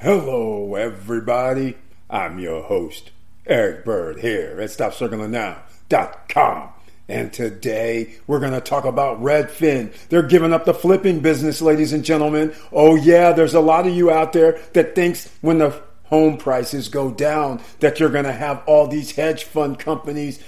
[0.00, 1.76] Hello, everybody.
[2.08, 3.10] I'm your host,
[3.44, 6.68] Eric Bird, here at StopStrugglingNow.com.
[7.08, 9.92] And today we're going to talk about Redfin.
[10.08, 12.54] They're giving up the flipping business, ladies and gentlemen.
[12.70, 16.88] Oh yeah, there's a lot of you out there that thinks when the home prices
[16.88, 20.38] go down that you're going to have all these hedge fund companies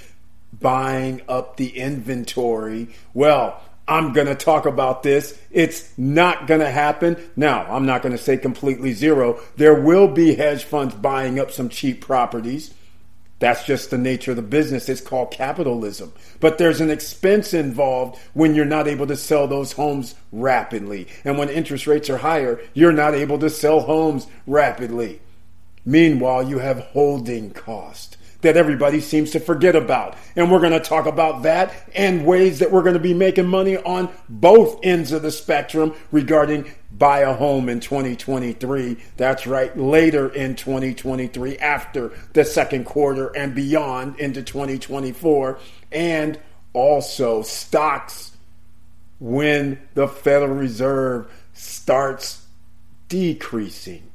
[0.61, 2.87] buying up the inventory.
[3.15, 3.61] Well,
[3.91, 5.37] I'm going to talk about this.
[5.51, 7.17] It's not going to happen.
[7.35, 9.41] Now, I'm not going to say completely zero.
[9.57, 12.73] There will be hedge funds buying up some cheap properties.
[13.41, 14.89] That's just the nature of the business.
[14.89, 16.13] It's called capitalism.
[16.39, 21.09] But there's an expense involved when you're not able to sell those homes rapidly.
[21.25, 25.21] And when interest rates are higher, you're not able to sell homes rapidly.
[25.85, 30.17] Meanwhile, you have holding cost that everybody seems to forget about.
[30.37, 33.47] And we're going to talk about that and ways that we're going to be making
[33.47, 38.97] money on both ends of the spectrum regarding buy a home in 2023.
[39.17, 45.59] That's right, later in 2023, after the second quarter and beyond into 2024.
[45.93, 46.39] And
[46.73, 48.37] also stocks
[49.19, 52.45] when the Federal Reserve starts
[53.09, 54.10] decreasing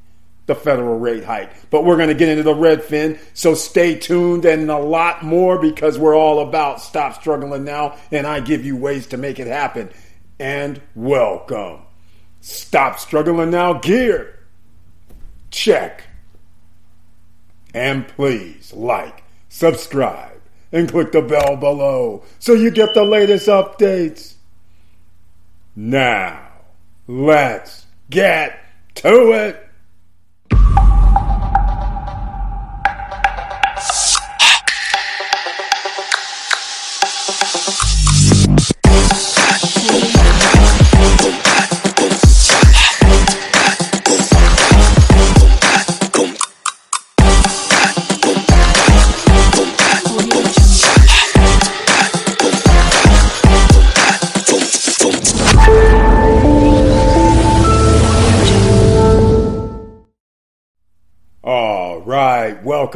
[0.46, 1.70] the federal rate hike.
[1.70, 5.60] But we're going to get into the Redfin, so stay tuned and a lot more
[5.60, 9.46] because we're all about stop struggling now, and I give you ways to make it
[9.46, 9.90] happen.
[10.38, 11.80] And welcome.
[12.40, 14.38] Stop struggling now gear.
[15.50, 16.04] Check.
[17.74, 20.40] And please like, subscribe,
[20.72, 24.34] and click the bell below so you get the latest updates.
[25.74, 26.48] Now,
[27.06, 28.58] let's get
[28.96, 29.65] to it.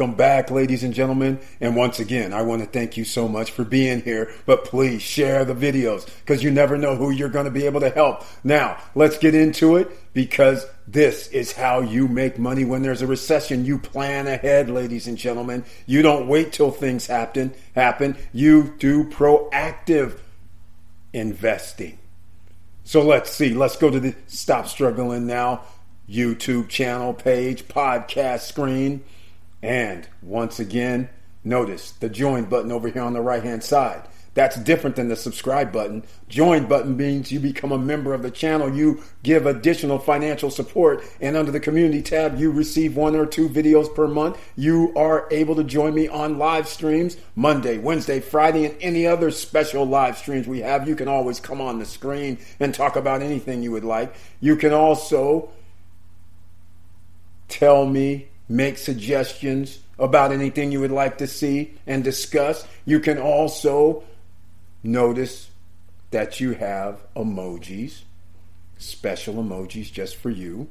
[0.01, 1.39] Welcome back, ladies and gentlemen.
[1.59, 4.33] And once again, I want to thank you so much for being here.
[4.47, 7.81] But please share the videos because you never know who you're going to be able
[7.81, 8.23] to help.
[8.43, 13.07] Now, let's get into it because this is how you make money when there's a
[13.07, 13.63] recession.
[13.63, 15.65] You plan ahead, ladies and gentlemen.
[15.85, 17.53] You don't wait till things happen.
[17.75, 18.17] Happen.
[18.33, 20.17] You do proactive
[21.13, 21.99] investing.
[22.85, 23.53] So let's see.
[23.53, 25.61] Let's go to the Stop Struggling Now
[26.09, 29.03] YouTube channel page, podcast screen.
[29.61, 31.09] And once again,
[31.43, 34.07] notice the join button over here on the right hand side.
[34.33, 36.05] That's different than the subscribe button.
[36.29, 38.73] Join button means you become a member of the channel.
[38.73, 41.03] You give additional financial support.
[41.19, 44.39] And under the community tab, you receive one or two videos per month.
[44.55, 49.31] You are able to join me on live streams Monday, Wednesday, Friday, and any other
[49.31, 50.87] special live streams we have.
[50.87, 54.15] You can always come on the screen and talk about anything you would like.
[54.39, 55.49] You can also
[57.49, 62.67] tell me make suggestions about anything you would like to see and discuss.
[62.85, 64.03] You can also
[64.83, 65.49] notice
[66.11, 68.01] that you have emojis,
[68.77, 70.67] special emojis just for you.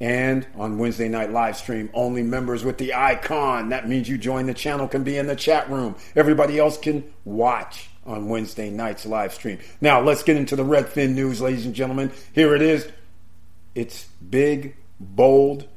[0.00, 3.68] And on Wednesday night live stream, only members with the icon.
[3.68, 5.94] That means you join the channel can be in the chat room.
[6.16, 9.60] Everybody else can watch on Wednesday night's live stream.
[9.80, 12.10] Now, let's get into the Redfin news, ladies and gentlemen.
[12.32, 12.88] Here it is.
[13.76, 15.68] It's big, bold,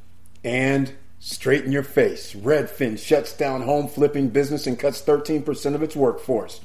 [0.45, 2.33] and straight in your face.
[2.33, 6.61] Redfin shuts down home flipping business and cuts 13% of its workforce.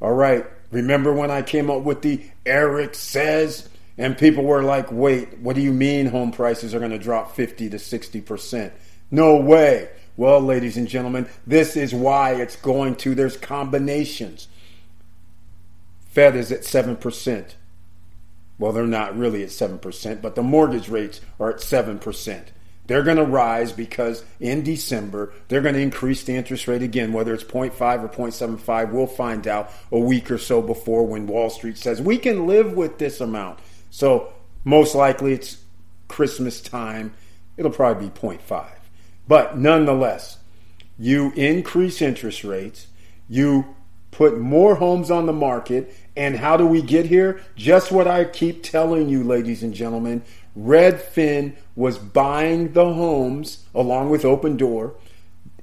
[0.00, 3.68] All right, remember when I came up with the Eric says?
[3.98, 7.36] And people were like, wait, what do you mean home prices are going to drop
[7.36, 8.72] 50 to 60%?
[9.10, 9.90] No way.
[10.16, 13.14] Well, ladies and gentlemen, this is why it's going to.
[13.14, 14.48] There's combinations.
[16.06, 17.54] Fed is at 7%.
[18.58, 22.44] Well, they're not really at 7%, but the mortgage rates are at 7%.
[22.86, 27.12] They're going to rise because in December, they're going to increase the interest rate again,
[27.12, 28.92] whether it's 0.5 or 0.75.
[28.92, 32.72] We'll find out a week or so before when Wall Street says we can live
[32.72, 33.60] with this amount.
[33.90, 34.32] So,
[34.64, 35.58] most likely it's
[36.08, 37.14] Christmas time.
[37.56, 38.66] It'll probably be 0.5.
[39.28, 40.38] But nonetheless,
[40.98, 42.88] you increase interest rates,
[43.28, 43.74] you
[44.10, 47.40] put more homes on the market, and how do we get here?
[47.56, 50.22] Just what I keep telling you, ladies and gentlemen.
[50.58, 54.94] Redfin was buying the homes along with Opendoor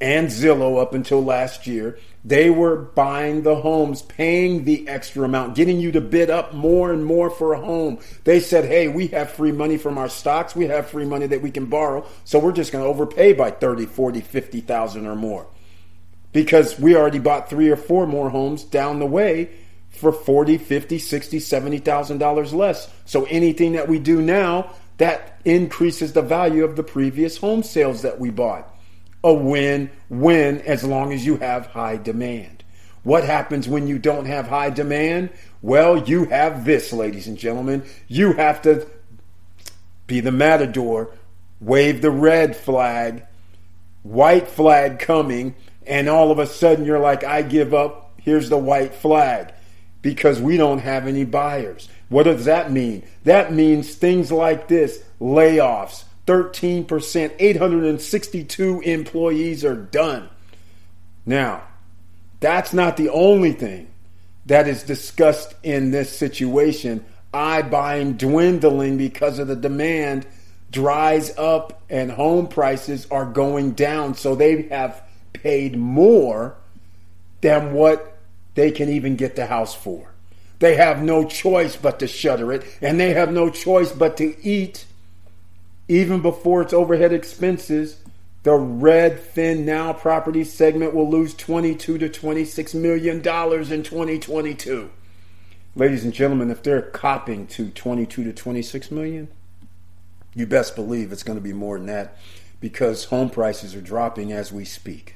[0.01, 1.99] and Zillow up until last year.
[2.23, 6.91] They were buying the homes, paying the extra amount, getting you to bid up more
[6.91, 7.99] and more for a home.
[8.23, 10.55] They said, hey, we have free money from our stocks.
[10.55, 12.05] We have free money that we can borrow.
[12.25, 15.47] So we're just going to overpay by 30, 40, 50,000 or more.
[16.31, 19.49] Because we already bought three or four more homes down the way
[19.89, 22.91] for 40, 50, 60, 70,000 dollars less.
[23.05, 28.03] So anything that we do now, that increases the value of the previous home sales
[28.03, 28.73] that we bought
[29.23, 32.63] a win win as long as you have high demand.
[33.03, 35.29] What happens when you don't have high demand?
[35.61, 37.83] Well, you have this, ladies and gentlemen.
[38.07, 38.87] You have to
[40.07, 41.13] be the matador,
[41.59, 43.25] wave the red flag,
[44.03, 45.55] white flag coming,
[45.85, 48.13] and all of a sudden you're like, I give up.
[48.17, 49.53] Here's the white flag
[50.01, 51.89] because we don't have any buyers.
[52.09, 53.03] What does that mean?
[53.23, 60.29] That means things like this layoffs, 13%, 862 employees are done.
[61.25, 61.63] Now,
[62.39, 63.87] that's not the only thing
[64.45, 67.05] that is discussed in this situation.
[67.33, 70.25] iBuying dwindling because of the demand
[70.71, 74.15] dries up and home prices are going down.
[74.15, 75.03] So they have
[75.33, 76.55] paid more
[77.41, 78.18] than what
[78.55, 80.13] they can even get the house for.
[80.59, 84.35] They have no choice but to shutter it, and they have no choice but to
[84.43, 84.85] eat
[85.89, 87.97] even before its overhead expenses,
[88.43, 94.91] the Redfin Now property segment will lose 22 to 26 million dollars in 2022.
[95.75, 99.27] Ladies and gentlemen, if they're copping to 22 to 26 million,
[100.35, 102.15] you best believe it's going to be more than that
[102.61, 105.15] because home prices are dropping as we speak.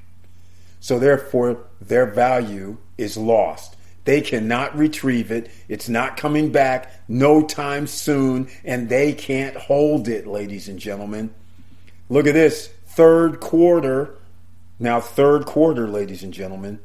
[0.79, 3.75] So therefore, their value is lost.
[4.05, 5.49] They cannot retrieve it.
[5.69, 11.33] It's not coming back no time soon, and they can't hold it, ladies and gentlemen.
[12.09, 14.15] Look at this third quarter.
[14.79, 16.79] Now, third quarter, ladies and gentlemen.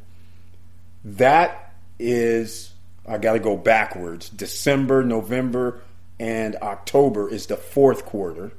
[1.05, 2.73] That is,
[3.07, 4.29] I got to go backwards.
[4.29, 5.81] December, November,
[6.21, 8.53] and October is the fourth quarter.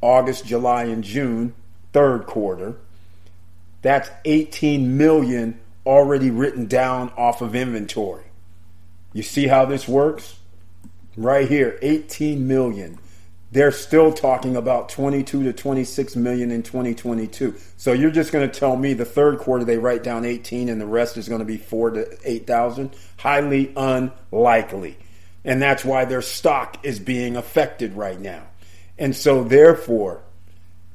[0.00, 1.54] August, July, and June,
[1.92, 2.76] third quarter.
[3.82, 5.58] That's 18 million
[5.88, 8.24] already written down off of inventory.
[9.14, 10.36] You see how this works?
[11.16, 12.98] Right here, 18 million.
[13.50, 17.54] They're still talking about 22 to 26 million in 2022.
[17.78, 20.78] So you're just going to tell me the third quarter they write down 18 and
[20.78, 22.94] the rest is going to be 4 to 8,000?
[23.16, 24.98] Highly unlikely.
[25.42, 28.42] And that's why their stock is being affected right now.
[28.98, 30.20] And so therefore,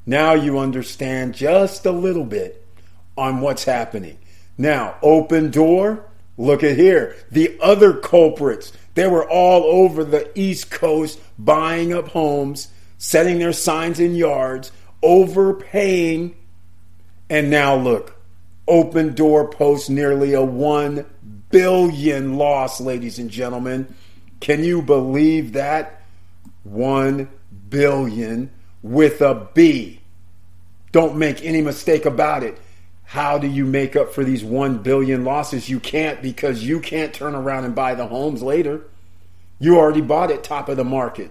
[0.06, 2.64] now you understand just a little bit
[3.16, 4.18] on what's happening.
[4.56, 6.02] Now, Opendoor,
[6.36, 7.16] look at here.
[7.30, 12.68] The other culprits, they were all over the East Coast buying up homes,
[12.98, 14.70] setting their signs in yards,
[15.02, 16.36] overpaying.
[17.28, 18.16] And now look,
[18.68, 21.04] Opendoor posts nearly a 1
[21.50, 23.92] billion loss, ladies and gentlemen.
[24.40, 26.02] Can you believe that?
[26.64, 27.28] 1
[27.68, 28.50] billion
[28.82, 30.00] with a B.
[30.92, 32.58] Don't make any mistake about it.
[33.04, 35.68] How do you make up for these 1 billion losses?
[35.68, 38.82] You can't because you can't turn around and buy the homes later.
[39.58, 41.30] You already bought it top of the market,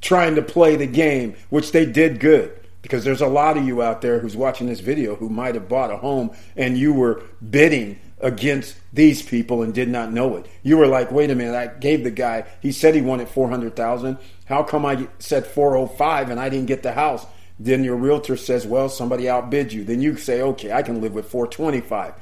[0.00, 3.80] trying to play the game, which they did good because there's a lot of you
[3.82, 7.22] out there who's watching this video who might have bought a home and you were
[7.50, 10.46] bidding against these people and did not know it.
[10.62, 14.18] You were like, "Wait a minute, I gave the guy, he said he wanted 400,000.
[14.46, 17.26] How come I said 405 and I didn't get the house?"
[17.58, 19.84] Then your realtor says, well, somebody outbid you.
[19.84, 22.14] Then you say, okay, I can live with 425.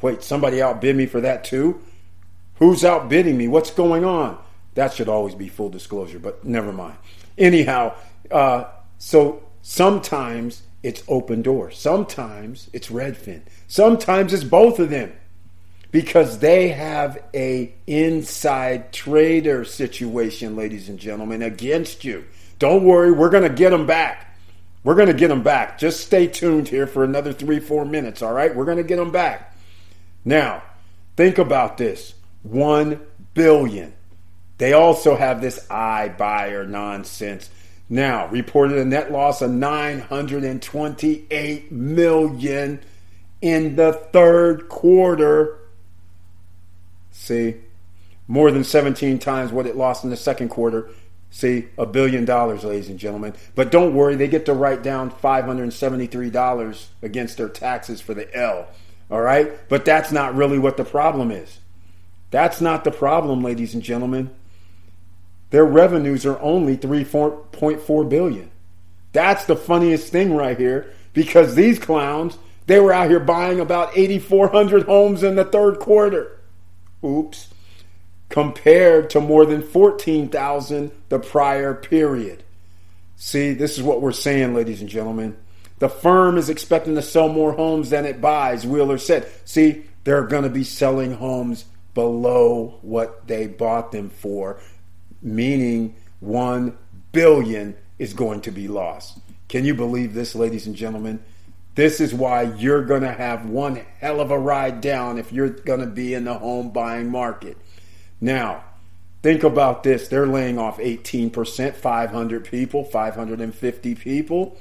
[0.00, 1.80] Wait, somebody outbid me for that too?
[2.56, 3.48] Who's outbidding me?
[3.48, 4.38] What's going on?
[4.74, 6.96] That should always be full disclosure, but never mind.
[7.36, 7.94] Anyhow,
[8.30, 8.64] uh,
[8.98, 11.72] so sometimes it's Opendoor.
[11.72, 13.42] Sometimes it's Redfin.
[13.66, 15.12] Sometimes it's both of them
[15.90, 22.24] because they have a inside trader situation, ladies and gentlemen, against you.
[22.58, 24.27] Don't worry, we're going to get them back.
[24.84, 25.78] We're going to get them back.
[25.78, 28.54] Just stay tuned here for another three, four minutes, all right?
[28.54, 29.54] We're going to get them back.
[30.24, 30.62] Now,
[31.16, 33.00] think about this one
[33.34, 33.94] billion.
[34.58, 37.50] They also have this iBuyer nonsense.
[37.88, 42.80] Now, reported a net loss of 928 million
[43.40, 45.58] in the third quarter.
[47.10, 47.56] See,
[48.26, 50.90] more than 17 times what it lost in the second quarter.
[51.30, 53.34] See, a billion dollars, ladies and gentlemen.
[53.54, 58.66] But don't worry, they get to write down $573 against their taxes for the L.
[59.10, 59.52] All right?
[59.68, 61.60] But that's not really what the problem is.
[62.30, 64.30] That's not the problem, ladies and gentlemen.
[65.50, 68.50] Their revenues are only 3.4 billion.
[69.12, 73.96] That's the funniest thing right here because these clowns, They were out here buying about
[73.96, 76.38] 8,400 homes in the third quarter.
[77.02, 77.48] Oops.
[78.28, 82.44] Compared to more than 14,000 the prior period.
[83.16, 85.36] See, this is what we're saying, ladies and gentlemen.
[85.78, 89.30] The firm is expecting to sell more homes than it buys, Wheeler said.
[89.44, 94.60] See, they're going to be selling homes below what they bought them for,
[95.22, 96.76] meaning 1
[97.12, 99.18] billion is going to be lost.
[99.48, 101.20] Can you believe this, ladies and gentlemen?
[101.74, 105.48] This is why you're going to have one hell of a ride down if you're
[105.48, 107.56] going to be in the home buying market.
[108.20, 108.64] Now,
[109.22, 110.08] think about this.
[110.08, 114.56] They're laying off 18%, 500 people, 550 people.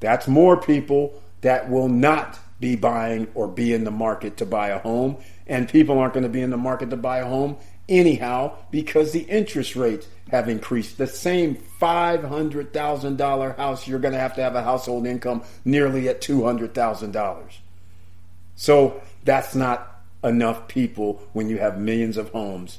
[0.00, 4.68] That's more people that will not be buying or be in the market to buy
[4.68, 5.16] a home.
[5.46, 7.56] And people aren't going to be in the market to buy a home
[7.88, 10.98] anyhow because the interest rates have increased.
[10.98, 16.20] The same $500,000 house, you're going to have to have a household income nearly at
[16.20, 17.52] $200,000.
[18.56, 22.78] So that's not enough people when you have millions of homes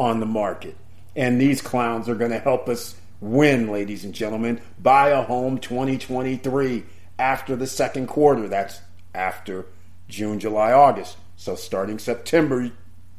[0.00, 0.76] on the market.
[1.14, 4.60] And these clowns are going to help us win, ladies and gentlemen.
[4.78, 6.84] Buy a home 2023
[7.18, 8.48] after the second quarter.
[8.48, 8.80] That's
[9.14, 9.66] after
[10.08, 11.18] June, July, August.
[11.36, 12.70] So starting September,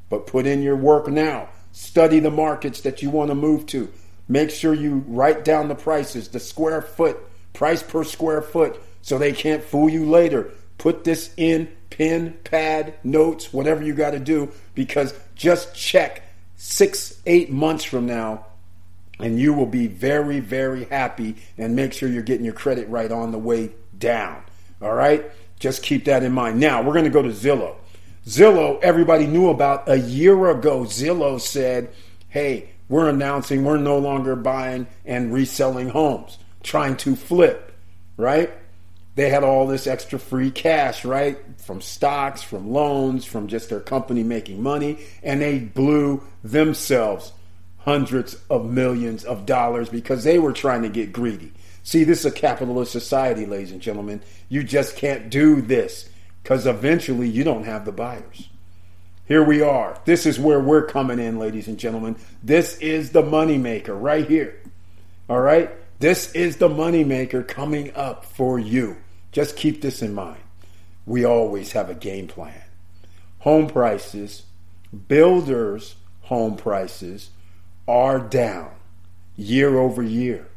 [0.09, 1.49] but put in your work now.
[1.71, 3.91] Study the markets that you want to move to.
[4.27, 7.17] Make sure you write down the prices, the square foot,
[7.53, 10.51] price per square foot, so they can't fool you later.
[10.79, 16.23] Put this in pen, pad, notes, whatever you got to do, because just check
[16.61, 18.45] six, eight months from now,
[19.19, 23.11] and you will be very, very happy and make sure you're getting your credit right
[23.11, 24.43] on the way down.
[24.79, 25.25] All right?
[25.57, 26.59] Just keep that in mind.
[26.59, 27.77] Now, we're going to go to Zillow.
[28.27, 30.81] Zillow, everybody knew about a year ago.
[30.81, 31.91] Zillow said,
[32.29, 37.75] hey, we're announcing we're no longer buying and reselling homes, trying to flip,
[38.17, 38.51] right?
[39.15, 41.37] They had all this extra free cash, right?
[41.57, 47.33] From stocks, from loans, from just their company making money, and they blew themselves
[47.79, 51.51] hundreds of millions of dollars because they were trying to get greedy.
[51.83, 54.21] See, this is a capitalist society, ladies and gentlemen.
[54.49, 56.09] You just can't do this
[56.43, 58.49] because eventually you don't have the buyers.
[59.25, 59.99] Here we are.
[60.05, 62.17] This is where we're coming in, ladies and gentlemen.
[62.43, 64.61] This is the moneymaker right here.
[65.29, 65.71] All right?
[66.01, 68.97] This is the moneymaker coming up for you.
[69.31, 70.41] Just keep this in mind.
[71.05, 72.61] We always have a game plan.
[73.39, 74.43] Home prices,
[75.07, 77.29] builders' home prices
[77.87, 78.71] are down
[79.37, 80.47] year over year.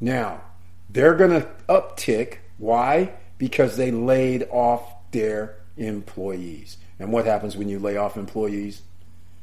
[0.00, 0.42] Now,
[0.88, 2.38] they're going to uptick.
[2.58, 3.12] Why?
[3.38, 6.78] because they laid off their employees.
[6.98, 8.82] And what happens when you lay off employees?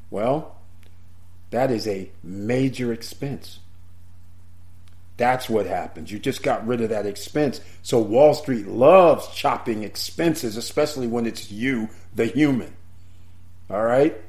[0.10, 0.58] Well,
[1.50, 3.60] that is a major expense.
[5.22, 6.12] That's what happens.
[6.12, 7.62] You just got rid of that expense.
[7.84, 12.74] So Wall Street loves chopping expenses, especially when it's you, the human.
[13.70, 14.20] All right?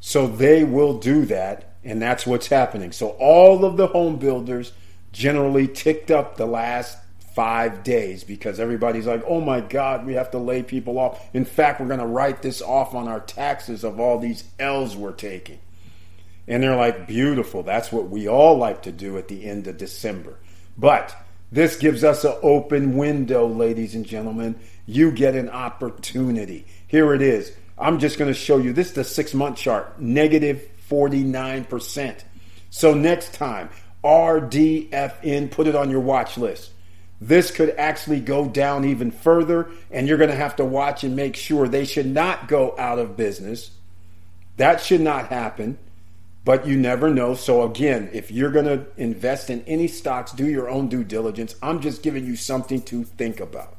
[0.00, 2.90] So they will do that, and that's what's happening.
[2.90, 4.72] So all of the home builders
[5.12, 6.98] generally ticked up the last
[7.36, 11.32] five days because everybody's like, oh my God, we have to lay people off.
[11.32, 14.96] In fact, we're going to write this off on our taxes of all these L's
[14.96, 15.60] we're taking.
[16.46, 17.62] And they're like, beautiful.
[17.62, 20.36] That's what we all like to do at the end of December.
[20.76, 21.16] But
[21.50, 24.56] this gives us an open window, ladies and gentlemen.
[24.86, 26.66] You get an opportunity.
[26.86, 27.52] Here it is.
[27.78, 32.22] I'm just going to show you this is the six month chart, negative 49%.
[32.70, 33.70] So next time,
[34.04, 36.70] RDFN, put it on your watch list
[37.20, 41.16] this could actually go down even further, and you're going to have to watch and
[41.16, 43.70] make sure they should not go out of business.
[44.58, 45.78] That should not happen,
[46.44, 47.34] but you never know.
[47.34, 51.54] So, again, if you're going to invest in any stocks, do your own due diligence.
[51.62, 53.76] I'm just giving you something to think about.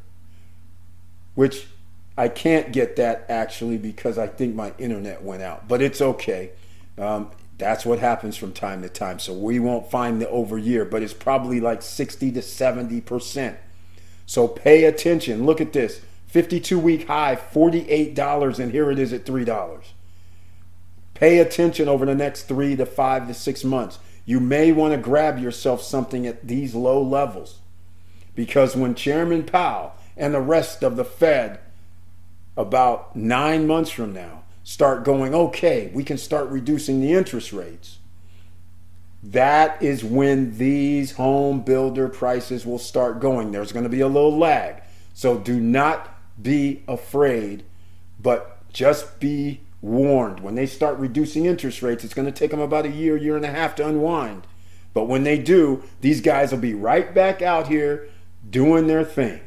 [1.35, 1.69] which
[2.17, 6.51] I can't get that actually because I think my internet went out, but it's okay.
[6.99, 9.19] Um, that's what happens from time to time.
[9.19, 13.59] So we won't find the over year, but it's probably like 60 to 70 percent.
[14.27, 15.45] So pay attention.
[15.45, 19.85] Look at this 52 week high, $48, and here it is at $3.
[21.15, 23.99] Pay attention over the next three to five to six months.
[24.25, 27.59] You may want to grab yourself something at these low levels
[28.35, 31.59] because when Chairman Powell and the rest of the Fed,
[32.57, 37.99] about nine months from now, start going, okay, we can start reducing the interest rates,
[39.23, 43.53] that is when these home builder prices will start going.
[43.53, 44.83] There's going to be a little lag.
[45.13, 47.65] So do not be afraid,
[48.19, 50.41] but just be warned.
[50.41, 53.37] When they start reducing interest rates, it's going to take them about a year, year
[53.37, 54.47] and a half to unwind.
[54.95, 58.09] But when they do, these guys will be right back out here
[58.49, 59.41] doing their thing.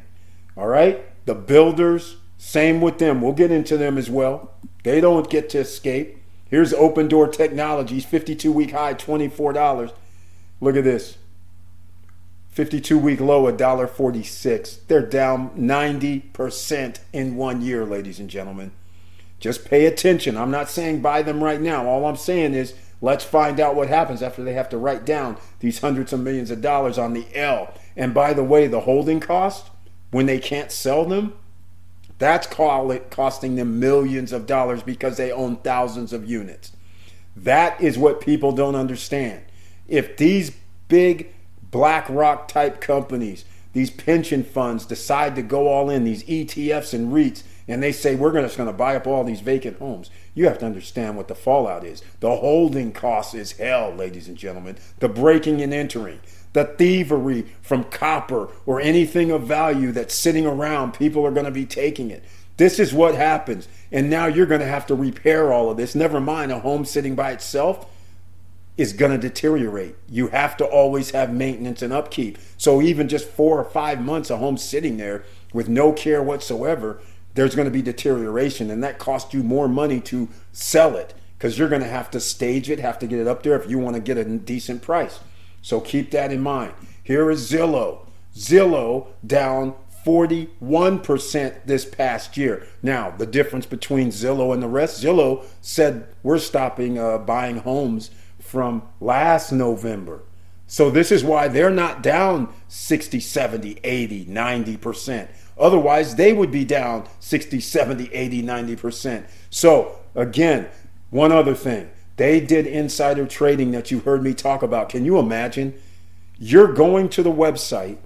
[0.56, 1.04] All right?
[1.26, 3.22] The builders, same with them.
[3.22, 4.52] We'll get into them as well.
[4.82, 6.18] They don't get to escape.
[6.50, 9.92] Here's Opendoor Technologies, 52 week high, $24.
[10.60, 11.16] Look at this.
[12.50, 14.86] 52 week low, $1.46.
[14.86, 18.72] They're down 90% in one year, ladies and gentlemen.
[19.40, 20.36] Just pay attention.
[20.36, 21.86] I'm not saying buy them right now.
[21.86, 25.38] All I'm saying is let's find out what happens after they have to write down
[25.60, 27.72] these hundreds of millions of dollars on the L.
[27.96, 29.70] And by the way, the holding cost,
[30.10, 31.32] when they can't sell them,
[32.24, 36.72] that's costing them millions of dollars because they own thousands of units.
[37.36, 39.42] That is what people don't understand.
[39.86, 40.52] If these
[40.88, 41.34] big
[41.70, 47.42] BlackRock type companies, these pension funds decide to go all in, these ETFs and REITs,
[47.68, 50.58] and they say we're just going to buy up all these vacant homes, you have
[50.58, 52.02] to understand what the fallout is.
[52.20, 54.76] The holding cost is hell, ladies and gentlemen.
[55.00, 56.20] The breaking and entering,
[56.52, 61.50] the thievery from copper or anything of value that's sitting around, people are going to
[61.50, 62.24] be taking it.
[62.56, 63.66] This is what happens.
[63.90, 65.94] And now you're going to have to repair all of this.
[65.94, 67.86] Never mind, a home sitting by itself
[68.76, 69.94] is going to deteriorate.
[70.08, 72.38] You have to always have maintenance and upkeep.
[72.56, 77.00] So even just four or five months, a home sitting there with no care whatsoever,
[77.34, 78.70] there's going to be deterioration.
[78.70, 82.20] And that costs you more money to sell it because you're going to have to
[82.20, 84.82] stage it, have to get it up there if you want to get a decent
[84.82, 85.20] price.
[85.62, 86.74] So keep that in mind.
[87.02, 88.06] Here is Zillow.
[88.34, 92.66] Zillow down 41% this past year.
[92.82, 98.10] Now, the difference between Zillow and the rest, Zillow said we're stopping uh, buying homes
[98.54, 100.22] from last November.
[100.68, 105.28] So this is why they're not down 60, 70, 80, 90%.
[105.58, 109.26] Otherwise, they would be down 60, 70, 80, 90%.
[109.50, 110.68] So, again,
[111.10, 111.90] one other thing.
[112.16, 114.88] They did insider trading that you heard me talk about.
[114.88, 115.74] Can you imagine?
[116.38, 117.98] You're going to the website.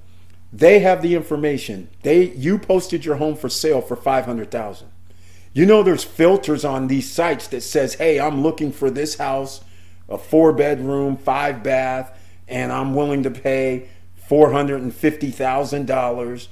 [0.51, 1.91] They have the information.
[2.03, 4.89] They you posted your home for sale for 500,000.
[5.53, 9.63] You know there's filters on these sites that says, "Hey, I'm looking for this house,
[10.09, 12.13] a 4 bedroom, 5 bath,
[12.47, 13.89] and I'm willing to pay
[14.29, 16.49] $450,000."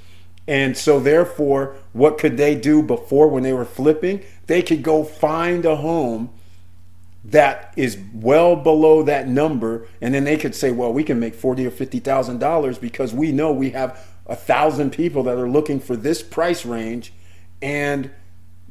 [0.49, 4.23] And so therefore, what could they do before when they were flipping?
[4.47, 6.31] They could go find a home
[7.25, 11.35] that is well below that number, and then they could say, "Well, we can make
[11.35, 15.49] forty or fifty thousand dollars because we know we have a thousand people that are
[15.49, 17.13] looking for this price range
[17.61, 18.11] and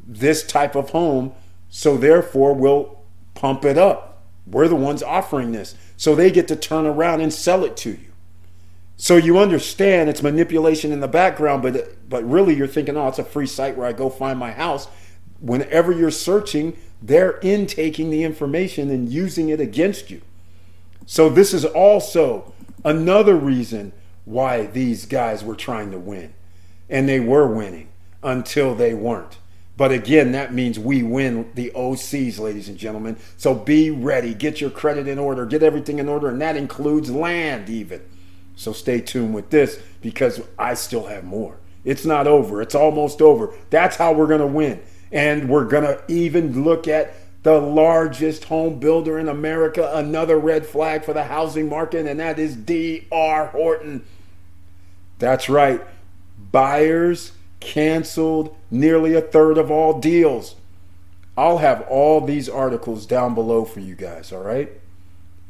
[0.07, 1.33] this type of home,
[1.69, 2.99] so therefore we'll
[3.33, 4.14] pump it up.
[4.45, 7.91] We're the ones offering this, so they get to turn around and sell it to
[7.91, 8.12] you."
[8.97, 13.19] So you understand it's manipulation in the background, but but really you're thinking, "Oh, it's
[13.19, 14.88] a free site where I go find my house."
[15.41, 20.21] Whenever you're searching they're intaking the information and using it against you.
[21.05, 22.53] So, this is also
[22.84, 23.91] another reason
[24.25, 26.34] why these guys were trying to win.
[26.89, 27.89] And they were winning
[28.23, 29.38] until they weren't.
[29.77, 33.17] But again, that means we win the OCs, ladies and gentlemen.
[33.38, 34.33] So be ready.
[34.33, 35.45] Get your credit in order.
[35.45, 36.29] Get everything in order.
[36.29, 38.01] And that includes land, even.
[38.55, 41.57] So stay tuned with this because I still have more.
[41.83, 42.61] It's not over.
[42.61, 43.53] It's almost over.
[43.69, 44.81] That's how we're going to win.
[45.11, 50.65] And we're going to even look at the largest home builder in America, another red
[50.65, 53.45] flag for the housing market, and that is D.R.
[53.47, 54.03] Horton.
[55.19, 55.79] That's right.
[56.51, 60.55] Buyers canceled nearly a third of all deals.
[61.37, 64.71] I'll have all these articles down below for you guys, all right?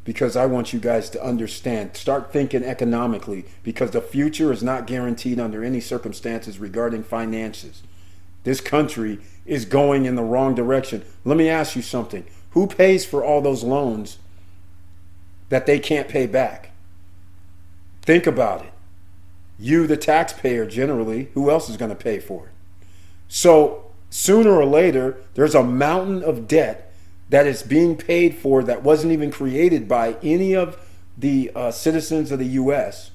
[0.04, 1.96] Because I want you guys to understand.
[1.96, 7.82] Start thinking economically because the future is not guaranteed under any circumstances regarding finances.
[8.44, 11.04] This country is going in the wrong direction.
[11.24, 12.24] Let me ask you something.
[12.50, 14.18] Who pays for all those loans
[15.48, 16.70] that they can't pay back?
[18.02, 18.72] Think about it.
[19.58, 22.52] You, the taxpayer, generally, who else is going to pay for it?
[23.28, 26.92] So, sooner or later, there's a mountain of debt
[27.28, 30.78] that is being paid for that wasn't even created by any of
[31.18, 33.10] the uh, citizens of the U.S.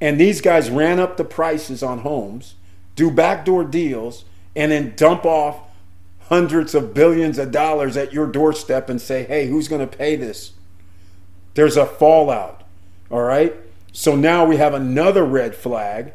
[0.00, 2.54] And these guys ran up the prices on homes,
[2.96, 4.24] do backdoor deals,
[4.56, 5.60] and then dump off
[6.28, 10.16] hundreds of billions of dollars at your doorstep and say, hey, who's going to pay
[10.16, 10.52] this?
[11.54, 12.62] There's a fallout.
[13.10, 13.54] All right.
[13.92, 16.12] So now we have another red flag,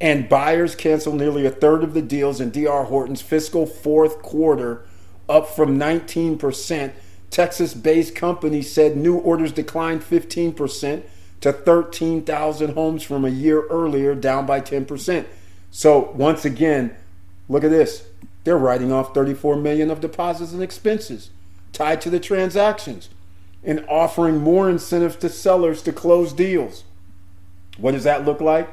[0.00, 4.86] and buyers cancel nearly a third of the deals in DR Horton's fiscal fourth quarter,
[5.28, 6.92] up from 19%.
[7.30, 11.02] Texas based company said new orders declined 15%
[11.40, 15.26] to 13,000 homes from a year earlier, down by 10%.
[15.70, 16.96] So once again,
[17.48, 18.08] look at this.
[18.44, 21.30] They're writing off 34 million of deposits and expenses
[21.72, 23.10] tied to the transactions
[23.62, 26.84] and offering more incentives to sellers to close deals.
[27.78, 28.68] What does that look like?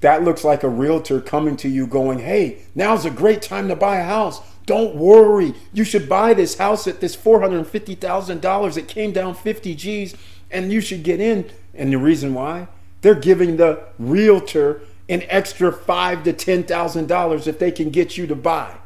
[0.00, 3.76] That looks like a realtor coming to you going, "Hey, now's a great time to
[3.76, 4.40] buy a house.
[4.66, 5.54] Don't worry.
[5.72, 8.76] You should buy this house at this $450,000.
[8.76, 10.14] It came down 50 G's
[10.50, 11.50] and you should get in.
[11.74, 12.68] And the reason why?
[13.02, 18.16] They're giving the realtor an extra five to ten thousand dollars if they can get
[18.16, 18.76] you to buy.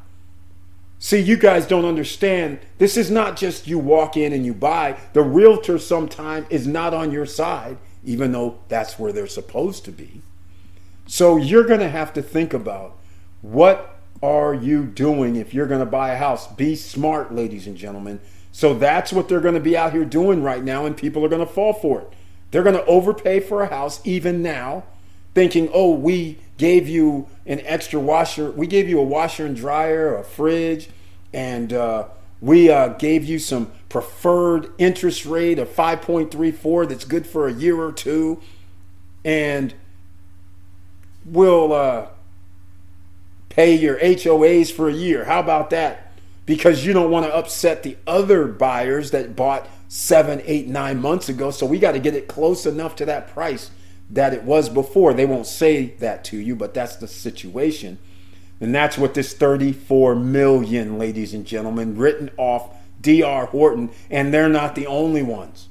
[0.98, 2.58] See, you guys don't understand.
[2.78, 4.98] This is not just you walk in and you buy.
[5.12, 9.92] The realtor sometimes is not on your side, even though that's where they're supposed to
[9.92, 10.22] be.
[11.06, 12.96] So you're going to have to think about
[13.40, 16.46] what are you doing if you're going to buy a house?
[16.46, 18.20] Be smart, ladies and gentlemen.
[18.52, 21.28] So that's what they're going to be out here doing right now, and people are
[21.28, 22.12] going to fall for it.
[22.50, 24.84] They're going to overpay for a house even now,
[25.34, 28.50] thinking, oh, we gave you an extra washer.
[28.50, 30.90] We gave you a washer and dryer, a fridge,
[31.32, 32.08] and uh,
[32.40, 37.76] we uh, gave you some preferred interest rate of 5.34 that's good for a year
[37.80, 38.40] or two.
[39.24, 39.74] And
[41.24, 42.08] we'll uh,
[43.48, 45.24] pay your HOAs for a year.
[45.24, 46.08] How about that?
[46.48, 51.28] because you don't want to upset the other buyers that bought seven, eight, nine months
[51.28, 51.50] ago.
[51.50, 53.70] So we got to get it close enough to that price
[54.08, 55.12] that it was before.
[55.12, 57.98] They won't say that to you, but that's the situation.
[58.62, 62.70] And that's what this 34 million, ladies and gentlemen, written off
[63.00, 65.68] DR Horton, and they're not the only ones.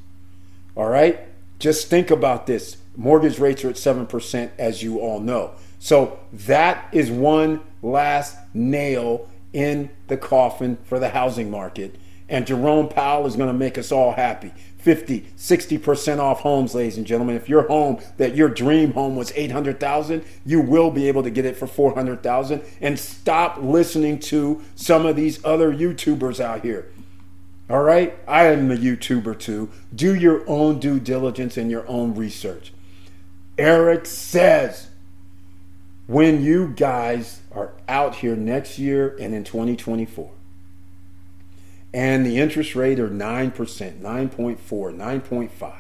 [0.76, 1.20] All right?
[1.60, 2.78] Just think about this.
[2.96, 5.52] Mortgage rates are at 7%, as you all know.
[5.80, 11.96] So that is one last nail in the coffin for the housing market.
[12.30, 14.54] And Jerome Powell is going to make us all happy.
[14.80, 17.36] 50, 60% off homes, ladies and gentlemen.
[17.36, 21.46] If your home, that your dream home was 800,000, you will be able to get
[21.46, 26.90] it for 400,000 and stop listening to some of these other YouTubers out here.
[27.70, 28.18] All right?
[28.28, 29.70] I am a YouTuber too.
[29.94, 32.74] Do your own due diligence and your own research.
[33.58, 34.90] Eric says
[36.06, 40.32] when you guys are out here next year and in 2024
[41.94, 45.74] and the interest rate are 9%, 9.4, 9.5,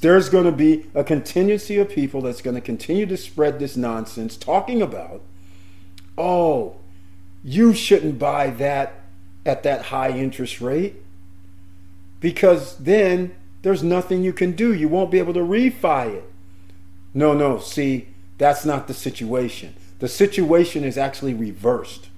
[0.00, 3.76] there's going to be a contingency of people that's going to continue to spread this
[3.76, 5.20] nonsense talking about,
[6.16, 6.76] oh,
[7.44, 9.01] you shouldn't buy that
[9.44, 10.96] at that high interest rate
[12.20, 14.72] because then there's nothing you can do.
[14.72, 16.24] You won't be able to refi it.
[17.14, 19.74] No, no, see, that's not the situation.
[19.98, 22.08] The situation is actually reversed.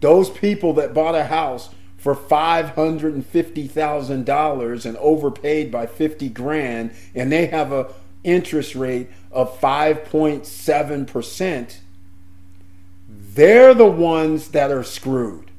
[0.00, 7.46] Those people that bought a house for $550,000 and overpaid by 50 grand and they
[7.46, 11.78] have a interest rate of 5.7%,
[13.08, 15.50] they're the ones that are screwed.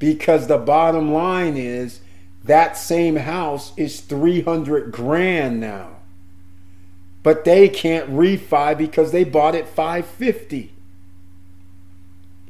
[0.00, 2.00] Because the bottom line is
[2.42, 5.98] that same house is 300 grand now.
[7.22, 10.72] But they can't refi because they bought it 550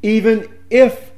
[0.02, 1.12] even if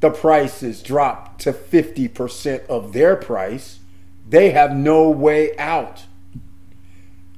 [0.00, 3.80] the prices drop to 50% of their price
[4.28, 6.04] they have no way out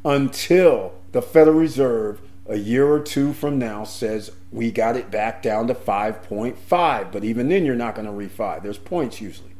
[0.04, 5.42] until the federal reserve a year or two from now says we got it back
[5.42, 9.52] down to 5.5 but even then you're not going to refi there's points usually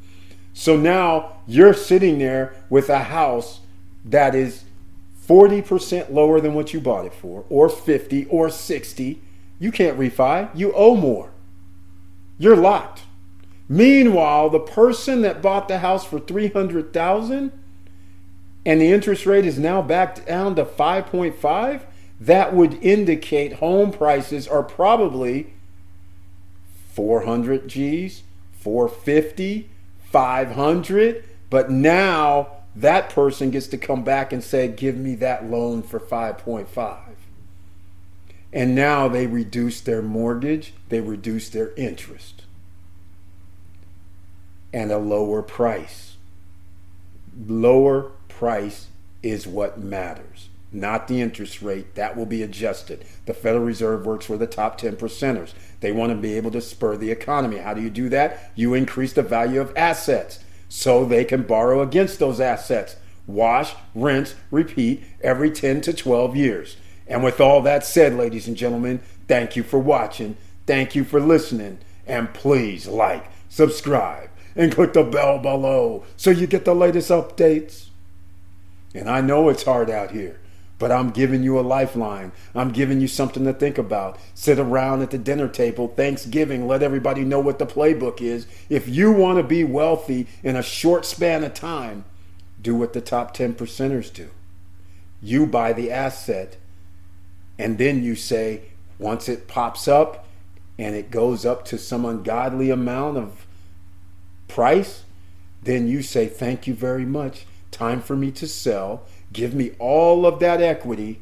[0.55, 3.61] so now you're sitting there with a house
[4.05, 4.65] that is
[5.27, 9.23] 40% lower than what you bought it for, or 50 or 60,
[9.59, 10.51] you can't refi.
[10.55, 11.31] You owe more.
[12.39, 13.03] You're locked.
[13.69, 17.53] Meanwhile, the person that bought the house for 300,000
[18.67, 21.83] and the interest rate is now back down to 5.5,
[22.21, 25.53] that would indicate home prices are probably
[26.93, 28.23] 400 G's,
[28.61, 29.69] 450,
[30.11, 35.83] 500, but now that person gets to come back and say, Give me that loan
[35.83, 36.99] for 5.5.
[38.53, 42.45] And now they reduce their mortgage, they reduce their interest,
[44.73, 46.17] and a lower price.
[47.47, 48.87] Lower price
[49.23, 51.95] is what matters, not the interest rate.
[51.95, 53.05] That will be adjusted.
[53.27, 55.53] The Federal Reserve works for the top 10 percenters.
[55.81, 57.59] They want to be able to spur the economy.
[57.59, 58.53] How do you do that?
[58.55, 62.97] You increase the value of assets so they can borrow against those assets.
[63.27, 66.77] Wash, rinse, repeat every 10 to 12 years.
[67.07, 70.37] And with all that said, ladies and gentlemen, thank you for watching.
[70.67, 71.79] Thank you for listening.
[72.07, 77.89] And please like, subscribe, and click the bell below so you get the latest updates.
[78.95, 80.41] And I know it's hard out here,
[80.79, 82.33] but I'm giving you a lifeline.
[82.55, 84.19] I'm giving you something to think about.
[84.35, 88.47] Sit around at the dinner table, Thanksgiving, let everybody know what the playbook is.
[88.69, 92.05] If you want to be wealthy in a short span of time,
[92.61, 94.31] do what the top 10 percenters do.
[95.23, 96.57] You buy the asset,
[97.59, 98.63] and then you say,
[98.99, 100.27] once it pops up
[100.79, 103.47] and it goes up to some ungodly amount of
[104.49, 105.05] price,
[105.63, 107.47] then you say, Thank you very much.
[107.71, 109.03] Time for me to sell.
[109.35, 111.21] Give me all of that equity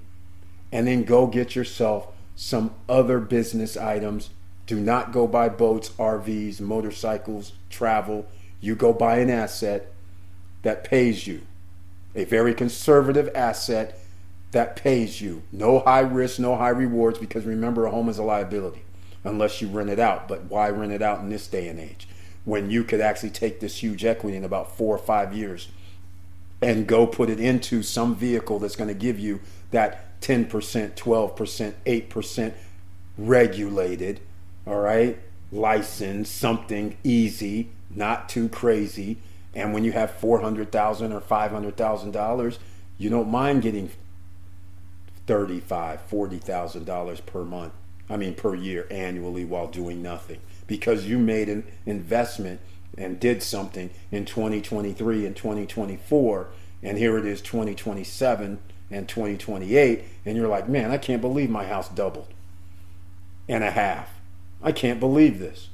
[0.70, 4.30] and then go get yourself some other business items.
[4.66, 8.26] Do not go buy boats, RVs, motorcycles, travel.
[8.60, 9.92] You go buy an asset
[10.62, 11.40] that pays you,
[12.14, 13.98] a very conservative asset
[14.52, 15.42] that pays you.
[15.50, 18.82] No high risk, no high rewards, because remember, a home is a liability
[19.24, 20.28] unless you rent it out.
[20.28, 22.06] But why rent it out in this day and age
[22.44, 25.68] when you could actually take this huge equity in about four or five years
[26.62, 29.40] and go put it into some vehicle that's going to give you
[29.72, 30.48] that 10%,
[30.94, 32.52] 12%, 8%
[33.18, 34.20] regulated,
[34.66, 35.18] all right,
[35.50, 39.18] license, something easy, not too crazy.
[39.54, 42.58] And when you have 400,000 or $500,000,
[42.96, 43.90] you don't mind getting
[45.26, 47.72] $35,000, $40,000 per month.
[48.08, 52.60] I mean, per year annually while doing nothing because you made an investment
[52.96, 56.48] and did something in 2023 and 2024
[56.82, 58.58] and here it is 2027
[58.90, 62.32] and 2028 and you're like man i can't believe my house doubled
[63.48, 64.08] and a half.
[64.62, 65.68] I can't believe this.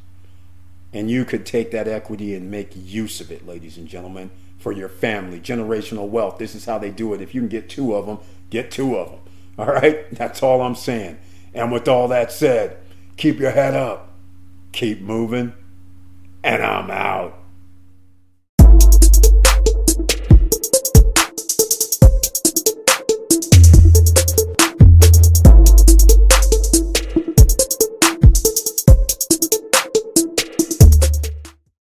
[0.93, 4.73] And you could take that equity and make use of it ladies and gentlemen for
[4.73, 5.41] your family.
[5.41, 7.21] Generational wealth this is how they do it.
[7.21, 8.19] If you can get two of them
[8.51, 9.21] get two of them
[9.59, 10.11] all right?
[10.13, 11.19] That's all i'm saying.
[11.53, 12.79] And with all that said
[13.17, 14.13] keep your head up.
[14.73, 15.53] Keep moving
[16.43, 17.48] and I'm out.